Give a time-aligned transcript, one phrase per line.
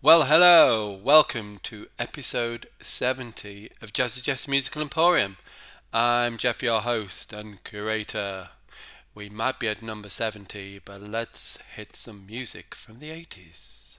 [0.00, 5.38] Well, hello, welcome to episode 70 of Jazzy Jeff's Musical Emporium.
[5.92, 8.50] I'm Jeff, your host and curator.
[9.12, 13.98] We might be at number 70, but let's hit some music from the 80s.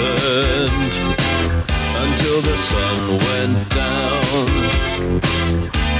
[0.00, 0.94] listened
[2.04, 4.48] until the sun went down.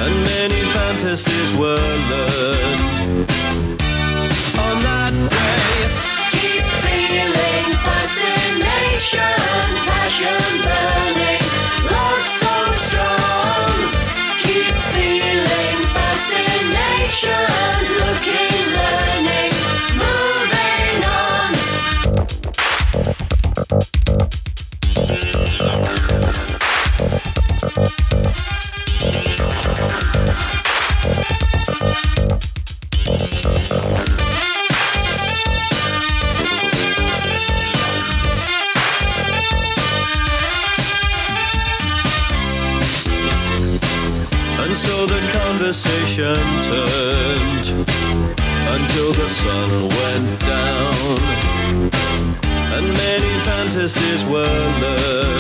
[0.03, 3.31] And many fantasies were learned
[4.66, 5.71] on that day.
[6.33, 9.39] Keep feeling fascination,
[9.89, 11.40] passion burning.
[53.93, 55.40] promises were love.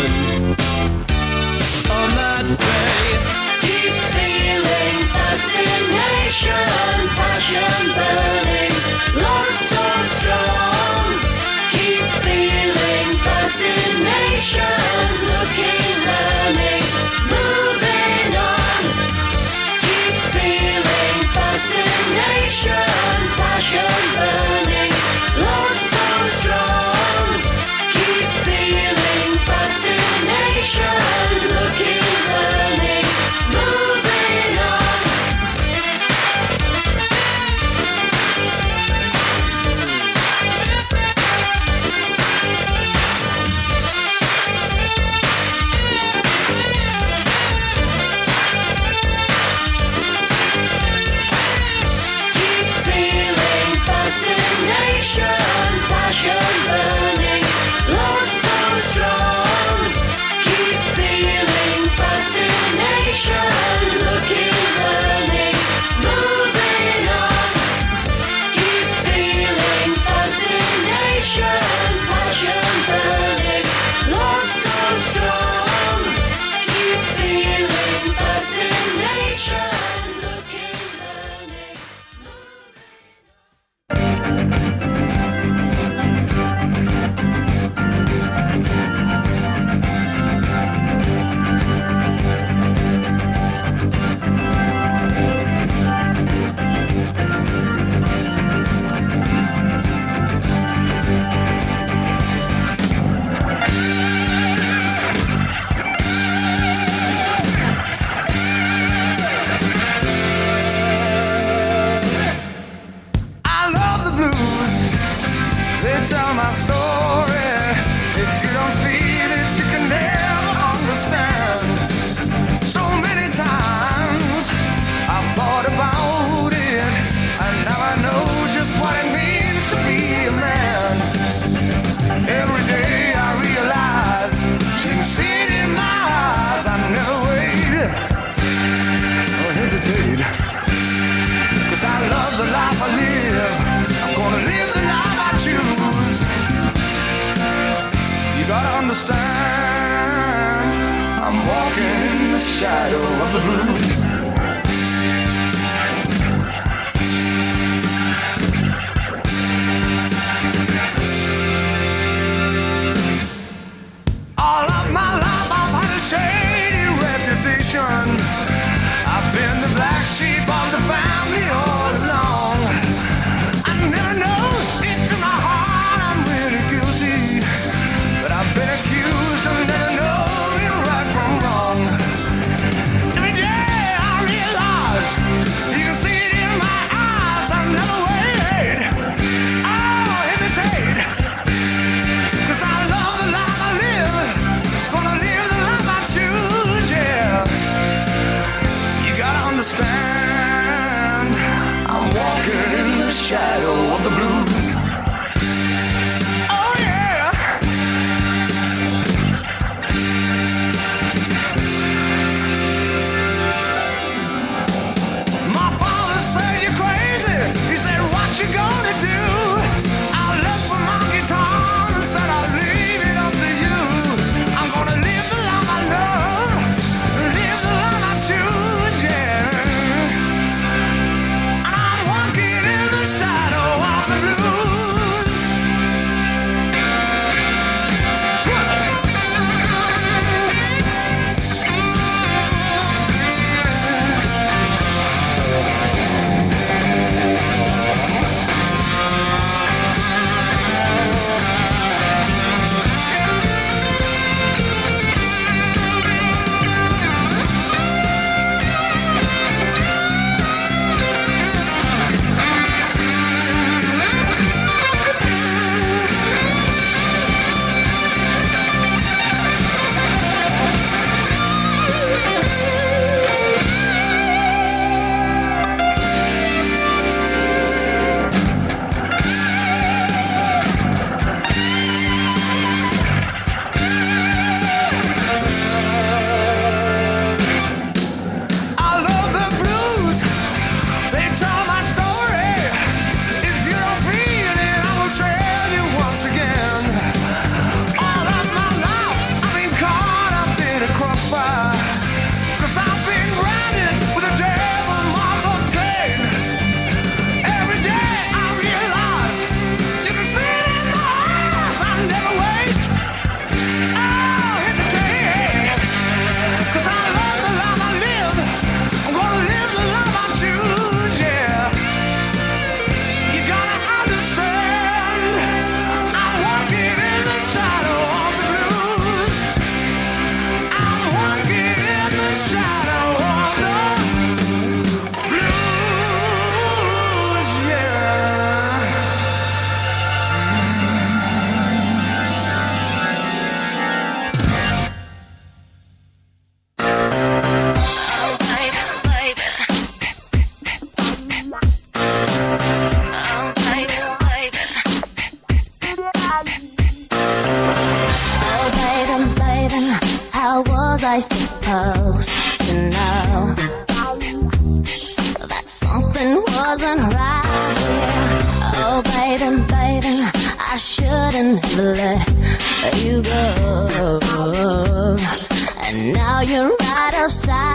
[376.50, 377.69] You're right outside,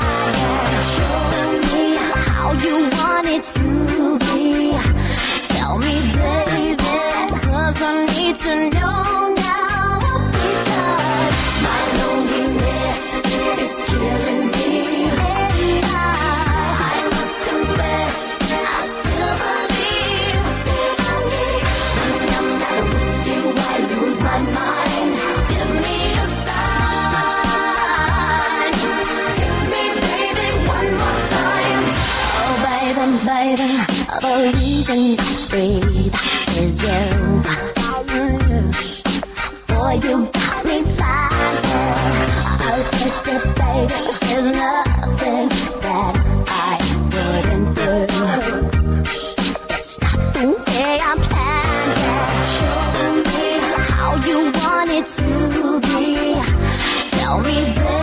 [57.25, 57.94] Tell me,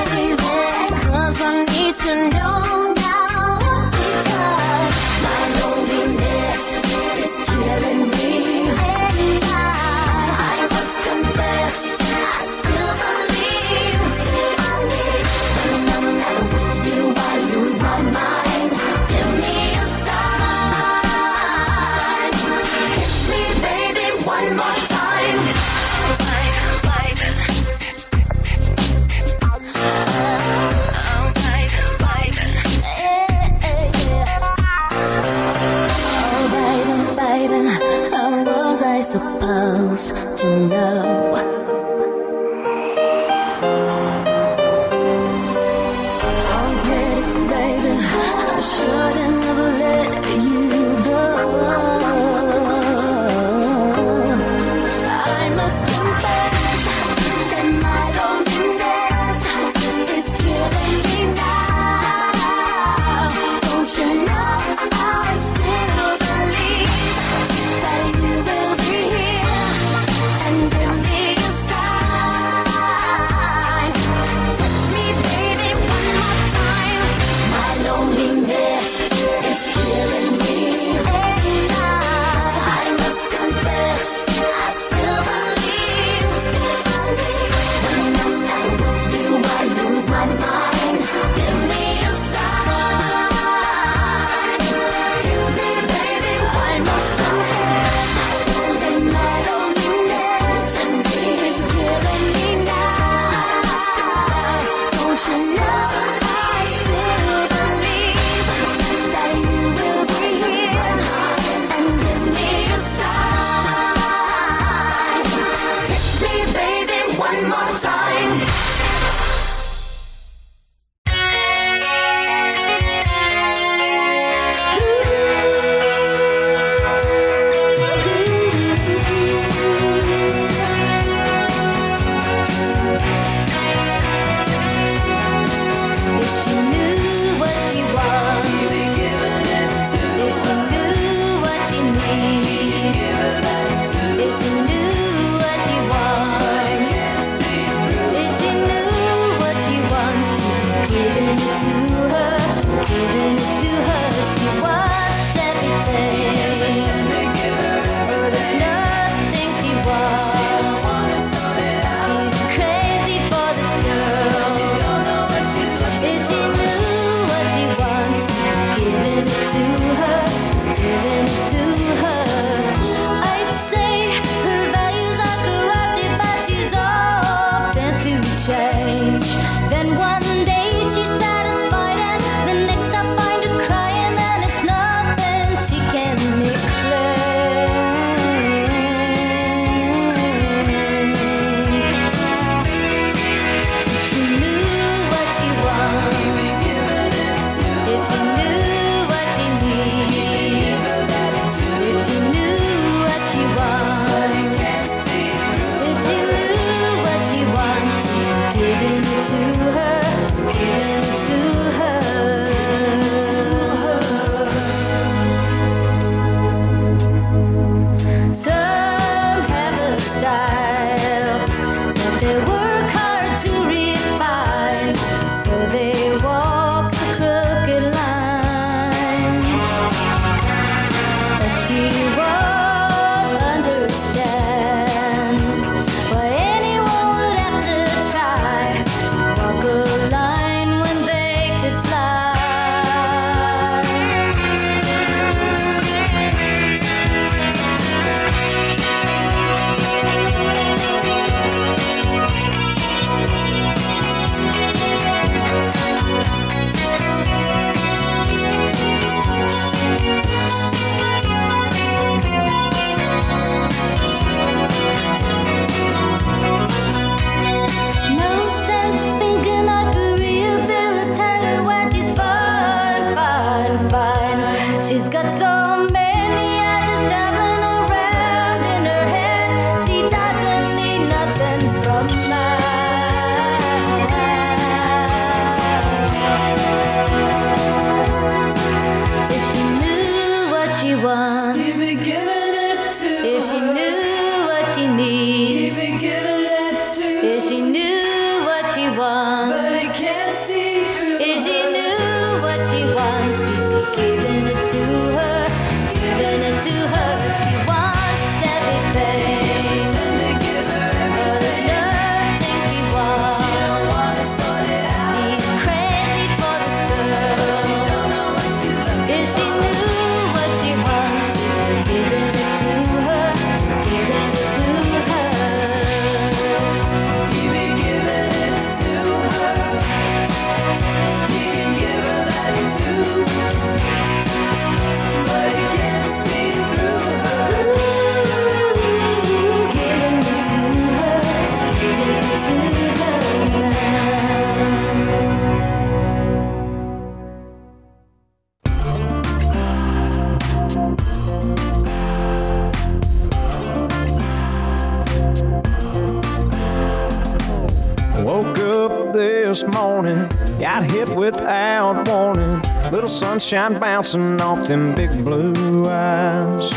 [363.53, 366.71] sunshine bouncing off them big blue eyes.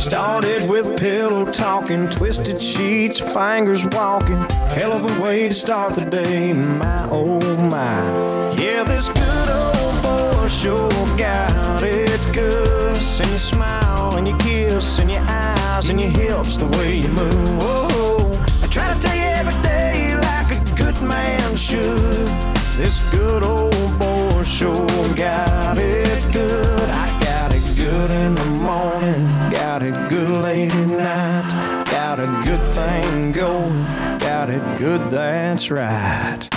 [0.00, 4.38] Started with pillow talking, twisted sheets, fingers walking.
[4.70, 8.54] Hell of a way to start the day, my oh my.
[8.56, 10.88] Yeah, this good old boy sure
[11.18, 12.96] got it good.
[12.96, 17.08] And you smile and you kiss and your eyes and your hips, the way you
[17.08, 17.58] move.
[17.62, 22.28] Oh, I try to tell you every day like a good man should.
[22.76, 24.05] This good old boy
[24.46, 26.90] sure got it good.
[26.90, 31.84] I got it good in the morning, got it good late at night.
[31.86, 33.84] Got a good thing going,
[34.18, 36.48] got it good, that's right.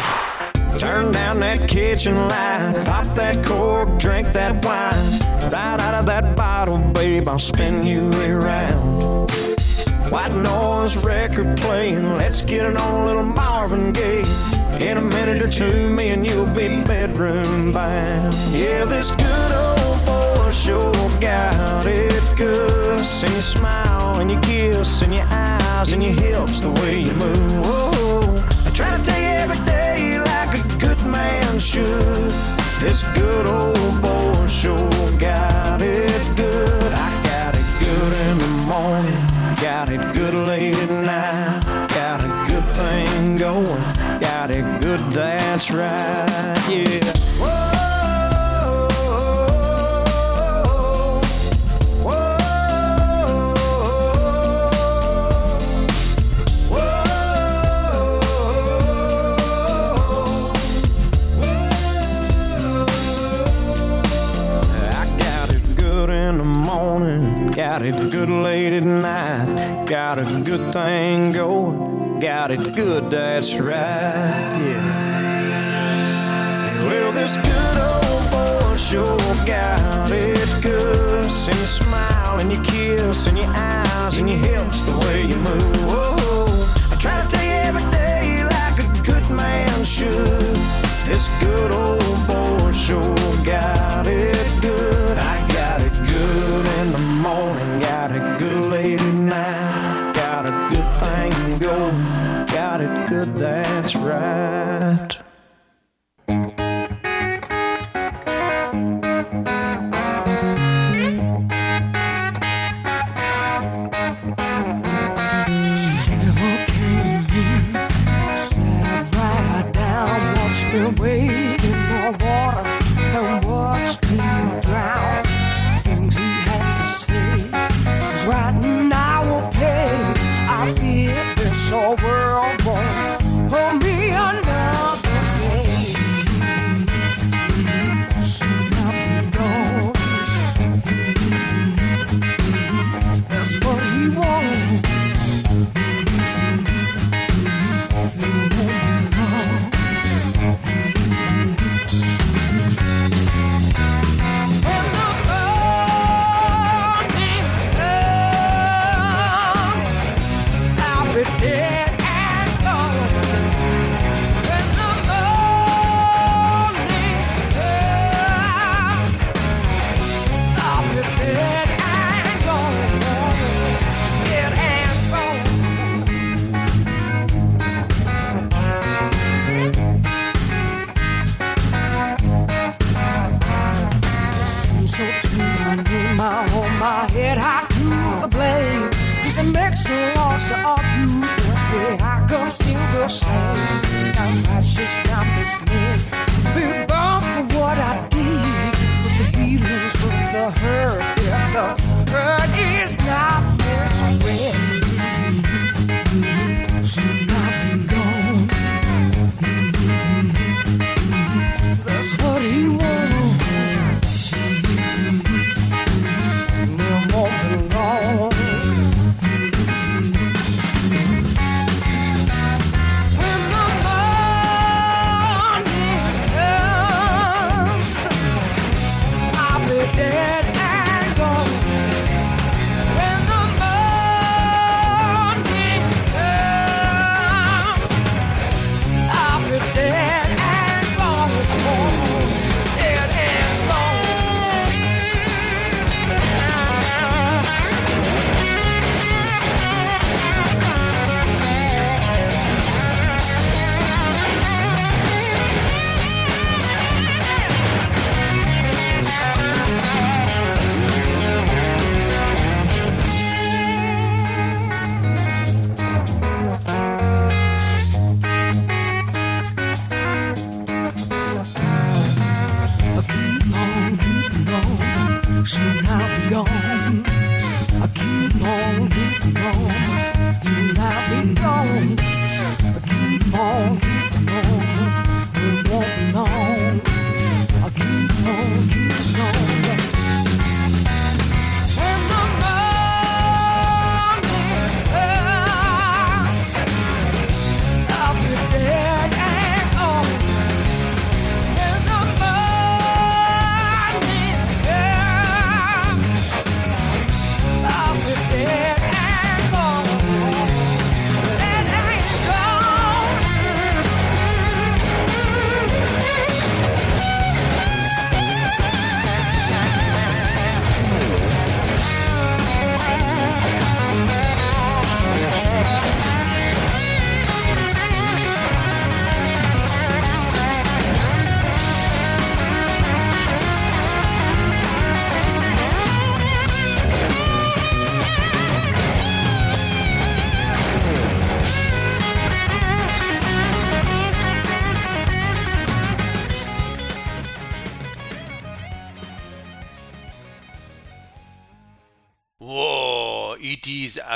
[0.78, 5.19] Turn down that kitchen light, pop that cork, drink that wine.
[5.52, 9.32] Right out of that bottle, babe, I'll spin you around.
[10.12, 12.17] White noise record playing.
[12.17, 14.59] Let's get it on a little Marvin Gaye.
[14.80, 18.34] In a minute or two, me and you'll be bedroom bound.
[18.52, 23.00] Yeah, this good old boy sure got it good.
[23.00, 27.12] And you smile and you kiss and your eyes and your hips the way you
[27.13, 27.65] move.
[27.65, 28.44] Whoa.
[28.65, 32.32] I try to you every day like a good man should.
[32.80, 34.89] This good old boy sure
[35.20, 36.94] got it good.
[36.94, 39.28] I got it good in the morning,
[39.62, 41.89] got it good late at night.
[41.89, 43.84] Got a good thing going,
[44.39, 47.04] got it good, that's right, yeah.
[47.41, 47.65] Whoa.
[67.56, 71.88] Got it good late at night, got a good thing going,
[72.19, 75.69] got it good, that's right, yeah.
[76.86, 81.32] Well, this good old boy sure got it good.
[81.32, 85.36] See you smile and you kiss and your eyes and your hips the way you
[85.38, 85.86] move.
[85.86, 86.67] Whoa.
[86.91, 87.38] I try to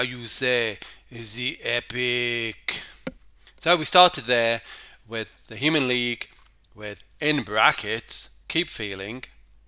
[0.03, 0.77] you say
[1.09, 2.81] is the epic.
[3.57, 4.61] So we started there
[5.07, 6.27] with the Human League
[6.75, 9.23] with in brackets keep feeling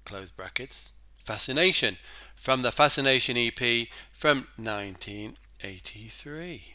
[0.05, 0.93] close brackets
[1.23, 1.97] fascination
[2.35, 6.73] from the fascination EP from 1983.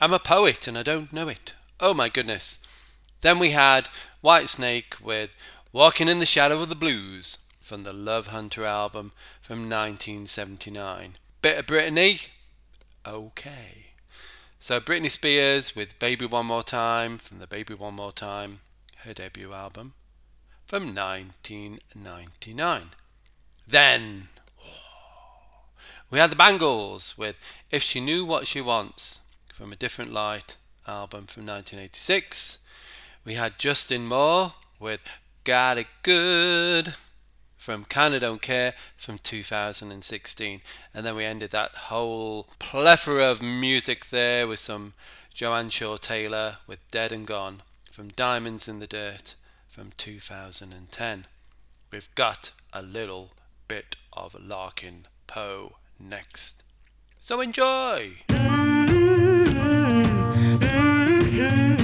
[0.00, 1.54] I'm a poet and I don't know it.
[1.78, 2.58] Oh my goodness.
[3.22, 3.88] Then we had
[4.22, 5.36] Whitesnake with
[5.72, 11.14] Walking in the Shadow of the Blues from the Love Hunter album from 1979.
[11.42, 12.28] Bit of Britney?
[13.06, 13.86] Okay.
[14.58, 18.60] So Britney Spears with Baby One More Time from the Baby One More Time,
[19.04, 19.94] her debut album
[20.66, 22.90] from 1999.
[23.66, 24.28] Then
[26.10, 27.38] we had the Bangles with
[27.70, 29.20] If She Knew What She Wants
[29.54, 32.66] from a Different Light album from 1986.
[33.24, 35.00] We had Justin Moore with
[35.44, 36.94] Got It Good
[37.60, 40.62] from Kinda Don't Care from 2016.
[40.94, 44.94] And then we ended that whole plethora of music there with some
[45.34, 47.60] Joanne Shaw Taylor with Dead and Gone
[47.92, 49.34] from Diamonds in the Dirt
[49.68, 51.26] from 2010.
[51.92, 53.32] We've got a little
[53.68, 56.62] bit of Larkin Poe next.
[57.20, 58.12] So enjoy!
[61.40, 61.79] Lay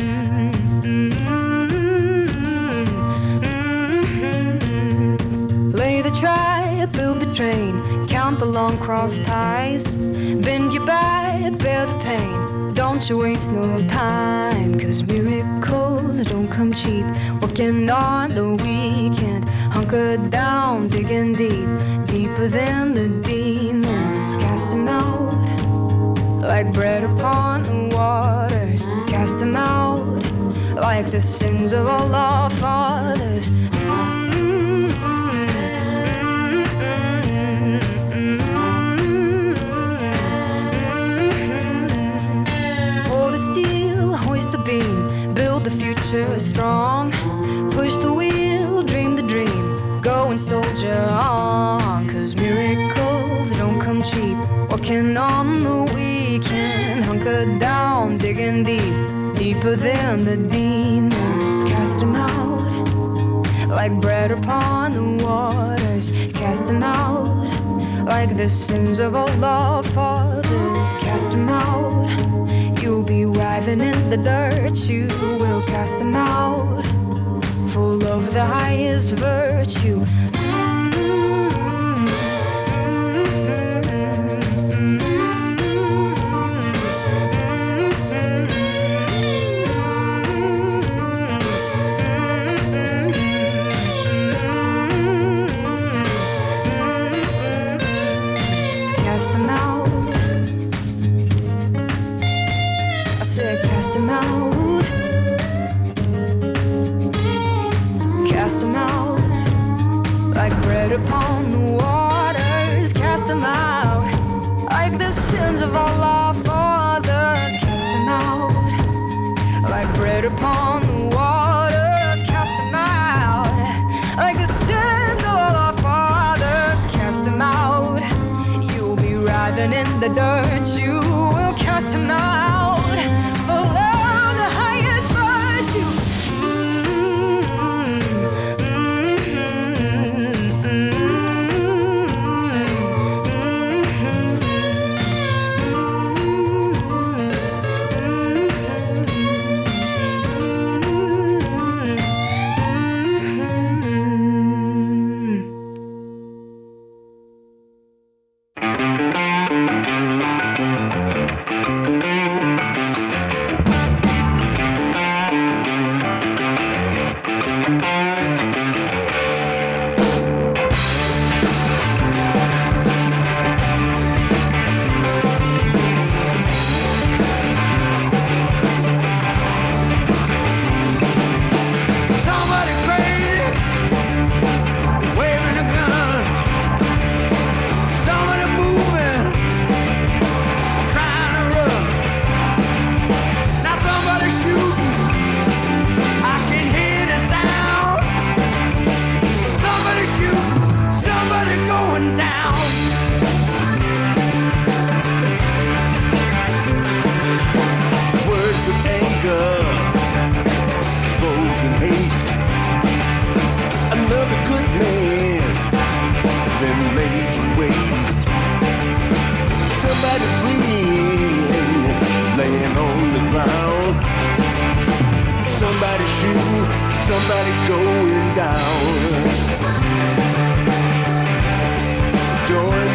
[6.86, 9.96] build the train, count the long cross ties.
[9.96, 12.74] Bend your back, bear the pain.
[12.74, 17.06] Don't you waste no time, cause miracles don't come cheap.
[17.40, 21.68] Working on the weekend, hunker down, digging deep,
[22.06, 24.34] deeper than the demons.
[24.42, 25.36] Cast them out
[26.40, 28.84] like bread upon the waters.
[29.06, 30.00] cast them out
[30.76, 33.50] like the sins of all our fathers.
[33.72, 34.15] Pour
[46.06, 47.10] future strong.
[47.70, 52.08] Push the wheel, dream the dream, go and soldier on.
[52.08, 54.36] Cause miracles don't come cheap.
[54.70, 58.94] Working on the weekend, hunker down, digging deep,
[59.36, 61.62] deeper than the demons.
[61.68, 66.10] Cast 'em out like bread upon the waters.
[66.34, 67.48] Cast 'em out
[68.06, 70.94] like the sins of all our fathers.
[71.00, 72.45] Cast 'em out.
[72.86, 74.76] You'll be writhing in the dirt.
[74.88, 75.08] You
[75.40, 76.86] will cast them out.
[77.70, 80.06] Full of the highest virtue.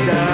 [0.07, 0.30] Going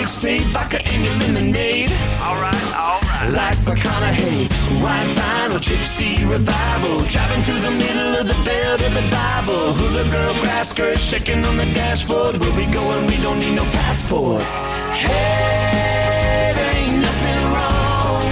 [0.00, 1.92] mixtape, vodka and your lemonade.
[2.20, 3.30] Alright, alright.
[3.30, 4.48] Like McConaughey,
[4.82, 7.04] white vinyl, gypsy revival.
[7.12, 9.72] Driving through the middle of the belt of the Bible.
[9.76, 12.38] Hula girl, grass skirt, shaking on the dashboard.
[12.40, 13.06] Where we going?
[13.06, 14.42] We don't need no passport.
[15.04, 18.24] Hey, there ain't nothing wrong.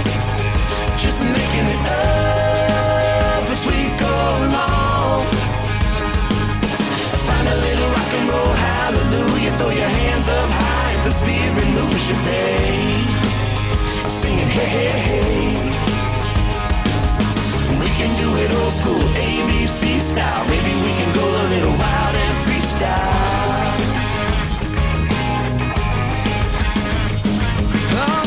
[0.97, 5.27] Just making it up as we go along.
[7.27, 9.57] Find a little rock and roll, hallelujah.
[9.57, 10.68] Throw your hands up high
[11.11, 13.19] spirit moves you, babe
[14.19, 15.29] singing hey hey hey.
[17.81, 20.43] We can do it old school ABC style.
[20.51, 23.71] Maybe we can go a little wild and freestyle.
[28.01, 28.21] Oh,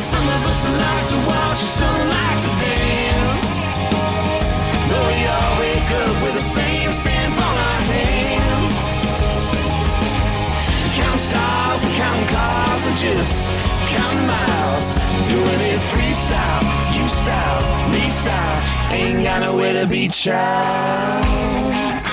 [0.46, 1.18] doesn't like to
[1.60, 3.50] she don't like to dance.
[4.88, 8.61] But we all wake up with the same stamp on our hands.
[12.02, 13.36] Counting cars and just
[13.94, 14.86] counting miles.
[15.30, 16.64] Doing it freestyle,
[16.96, 17.62] you style,
[17.92, 18.92] me style.
[18.92, 22.11] Ain't got nowhere to be, child.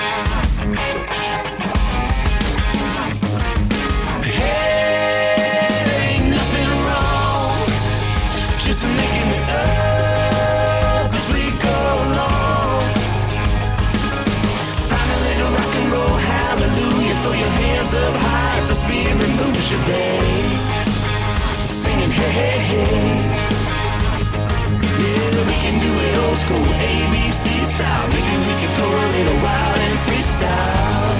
[19.78, 21.70] Moves.
[21.70, 23.14] Singing hey, hey, hey.
[25.02, 28.08] Yeah, we can do it old school, ABC style.
[28.08, 31.18] Maybe we could go a little wild and freestyle.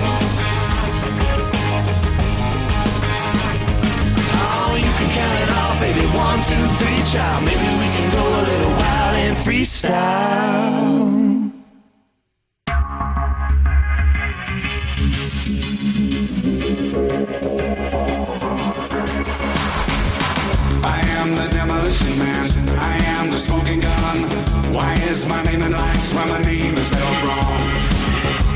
[4.43, 6.05] Oh, you can count it all, baby.
[6.17, 7.45] One, two, three, child.
[7.45, 11.20] Maybe we can go a little wild and freestyle.
[23.41, 24.23] Smoking gun.
[24.73, 27.73] Why is my name in lights when my name is spelled wrong?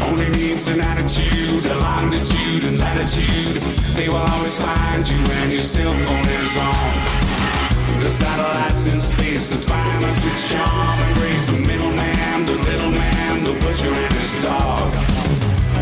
[0.02, 3.56] Only needs an attitude, a longitude and latitude.
[3.96, 8.02] They will always find you when your cell phone is on.
[8.02, 11.46] The satellites in space inspire us with charm and grace.
[11.46, 14.92] The middleman, the little man, the butcher and his dog.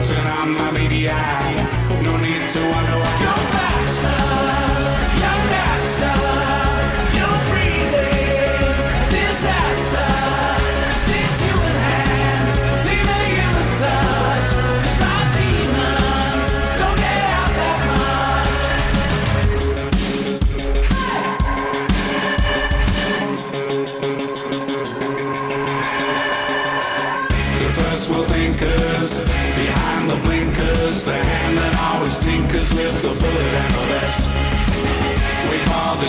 [0.07, 1.55] Turn on my baby eye.
[2.03, 3.15] No need to wonder why.
[3.25, 3.92] Go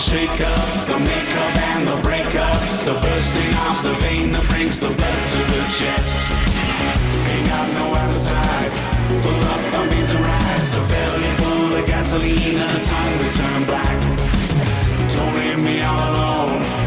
[0.04, 4.44] call the shake up, the makeup and the breakup, the bursting of the vein that
[4.48, 6.30] brings the blood to the chest.
[7.28, 8.72] Ain't got no appetite,
[9.22, 13.32] full up on beans and rice, a belly full of gasoline and a tongue that
[13.36, 13.98] turn black.
[15.12, 16.83] Don't leave me all alone,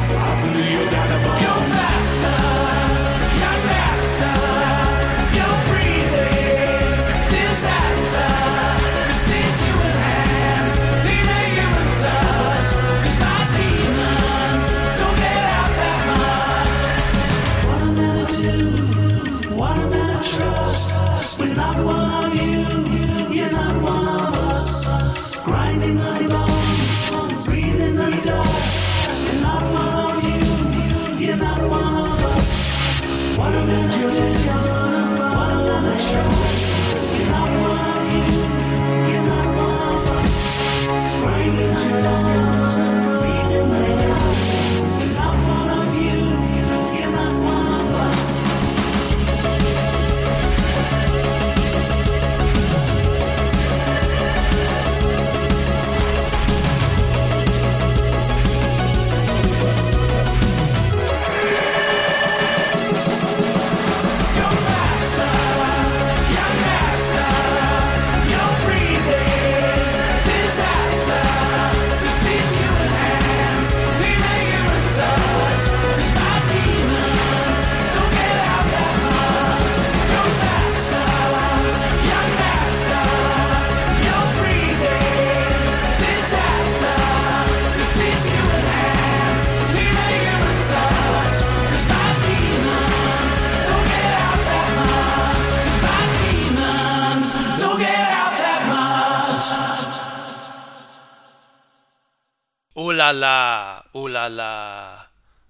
[104.27, 105.07] la.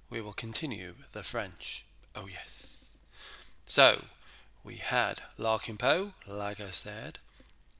[0.09, 1.85] We will continue the French.
[2.15, 2.91] Oh yes.
[3.65, 4.05] So,
[4.63, 7.19] we had Larkin Poe, like I said,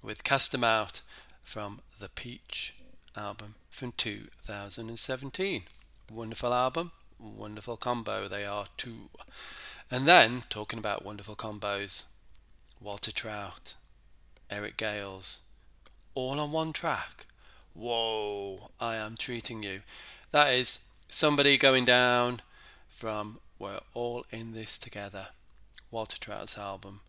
[0.01, 1.01] with Cast 'Em Out
[1.43, 2.73] from the Peach
[3.15, 5.63] album from 2017.
[6.11, 9.09] Wonderful album, wonderful combo they are too.
[9.89, 12.05] And then, talking about wonderful combos,
[12.81, 13.75] Walter Trout,
[14.49, 15.41] Eric Gales,
[16.15, 17.26] all on one track.
[17.79, 19.81] Whoa, I am treating you.
[20.31, 22.41] That is somebody going down
[22.87, 25.27] from We're All in This Together,
[25.91, 27.01] Walter Trout's album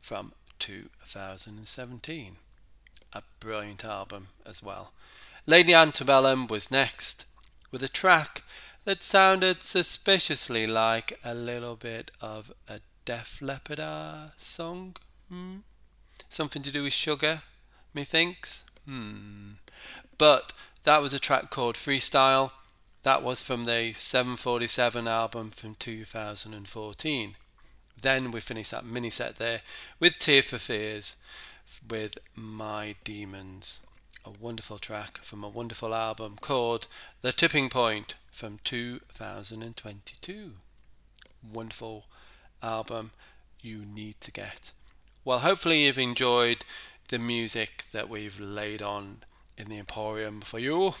[0.00, 2.38] from 2017.
[3.12, 4.90] A brilliant album as well.
[5.46, 7.26] Lady Antebellum was next
[7.70, 8.42] with a track
[8.84, 14.96] that sounded suspiciously like a little bit of a Def Leppard song.
[15.28, 15.58] Hmm?
[16.28, 17.42] Something to do with sugar,
[17.94, 18.64] methinks.
[18.86, 19.52] Hmm.
[20.18, 20.52] But
[20.84, 22.52] that was a track called Freestyle.
[23.02, 27.34] That was from the 747 album from 2014.
[28.00, 29.60] Then we finished that mini set there
[30.00, 31.16] with Tears for Fears
[31.88, 33.86] with My Demons,
[34.24, 36.88] a wonderful track from a wonderful album called
[37.22, 40.52] The Tipping Point from 2022.
[41.52, 42.06] Wonderful
[42.62, 43.12] album
[43.62, 44.72] you need to get.
[45.24, 46.64] Well, hopefully, you've enjoyed
[47.08, 49.18] the music that we've laid on
[49.56, 50.94] in the Emporium for you,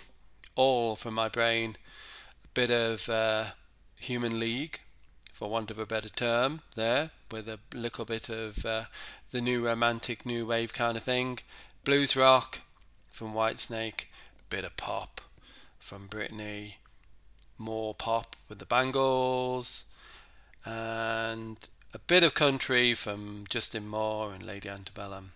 [0.54, 1.76] all from my brain.
[2.44, 3.44] A bit of uh,
[3.96, 4.80] Human League,
[5.32, 8.84] for want of a better term, there, with a little bit of uh,
[9.30, 11.40] the new romantic new wave kind of thing.
[11.84, 12.60] Blues rock
[13.10, 14.06] from Whitesnake,
[14.40, 15.20] a bit of pop
[15.78, 16.74] from Britney,
[17.58, 19.86] more pop with the Bangles,
[20.64, 21.56] and
[21.94, 25.32] a bit of country from Justin Moore and Lady Antebellum,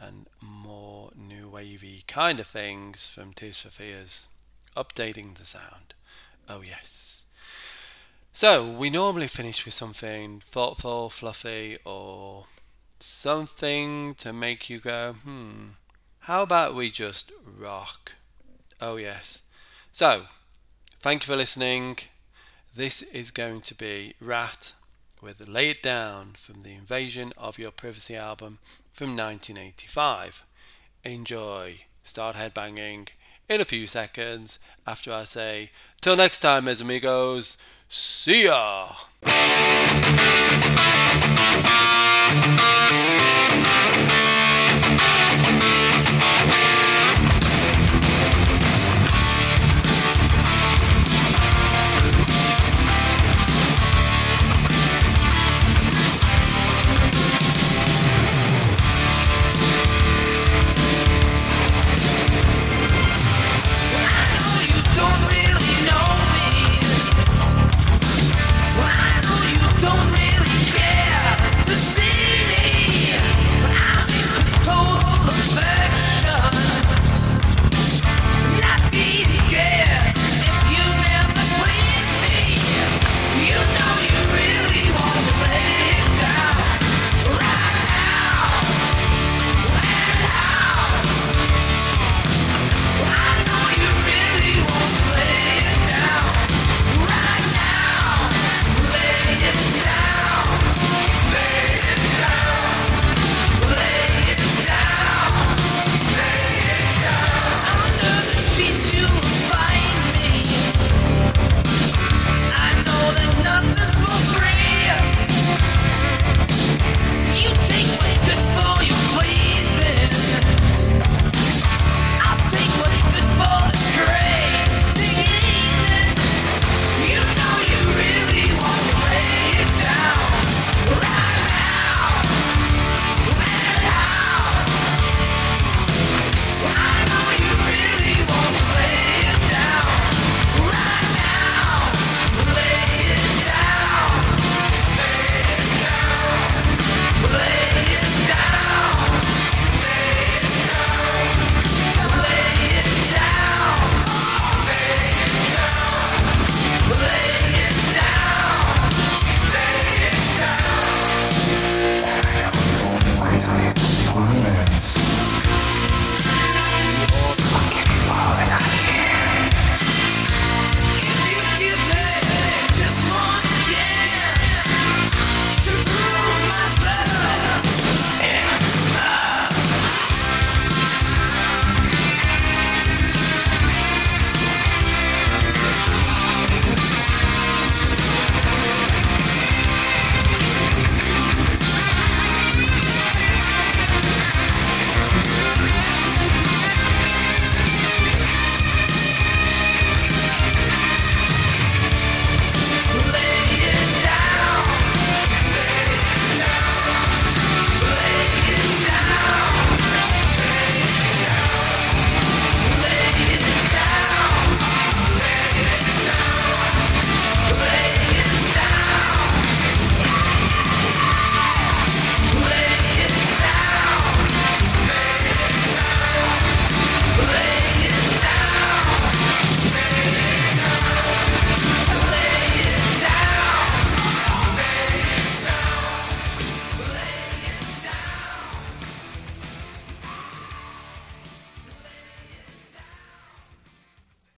[0.00, 4.28] and more new wavy kind of things from Tears for Fears,
[4.76, 5.94] updating the sound.
[6.48, 7.24] Oh, yes.
[8.32, 12.46] So, we normally finish with something thoughtful, fluffy, or
[12.98, 15.68] something to make you go, hmm,
[16.20, 18.12] how about we just rock?
[18.80, 19.48] Oh, yes.
[19.92, 20.26] So,
[21.00, 21.98] thank you for listening.
[22.74, 24.74] This is going to be Ratt
[25.22, 28.58] with Lay It Down from the Invasion of Your Privacy album
[28.92, 30.44] from 1985.
[31.04, 31.80] Enjoy.
[32.02, 33.08] Start headbanging
[33.48, 37.58] in a few seconds after I say, Till next time, mes amigos.
[37.88, 38.88] See ya!